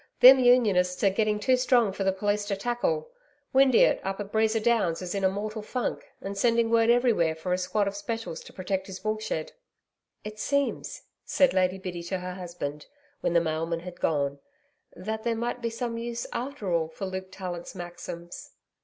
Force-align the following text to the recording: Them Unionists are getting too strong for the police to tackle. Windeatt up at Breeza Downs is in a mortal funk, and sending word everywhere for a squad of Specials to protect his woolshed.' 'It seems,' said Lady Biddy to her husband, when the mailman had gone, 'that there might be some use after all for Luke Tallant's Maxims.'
Them 0.19 0.39
Unionists 0.39 1.03
are 1.03 1.11
getting 1.11 1.39
too 1.39 1.55
strong 1.55 1.91
for 1.93 2.03
the 2.03 2.11
police 2.11 2.43
to 2.45 2.55
tackle. 2.55 3.11
Windeatt 3.53 3.99
up 4.03 4.19
at 4.19 4.31
Breeza 4.31 4.59
Downs 4.59 4.99
is 5.03 5.13
in 5.13 5.23
a 5.23 5.29
mortal 5.29 5.61
funk, 5.61 6.07
and 6.21 6.35
sending 6.35 6.71
word 6.71 6.89
everywhere 6.89 7.35
for 7.35 7.53
a 7.53 7.57
squad 7.59 7.87
of 7.87 7.95
Specials 7.95 8.39
to 8.45 8.51
protect 8.51 8.87
his 8.87 9.03
woolshed.' 9.03 9.53
'It 10.23 10.39
seems,' 10.39 11.03
said 11.23 11.53
Lady 11.53 11.77
Biddy 11.77 12.01
to 12.01 12.17
her 12.17 12.33
husband, 12.33 12.87
when 13.19 13.33
the 13.33 13.39
mailman 13.41 13.81
had 13.81 13.99
gone, 13.99 14.39
'that 14.95 15.21
there 15.23 15.35
might 15.35 15.61
be 15.61 15.69
some 15.69 15.99
use 15.99 16.25
after 16.33 16.73
all 16.73 16.87
for 16.87 17.05
Luke 17.05 17.27
Tallant's 17.29 17.75
Maxims.' 17.75 18.53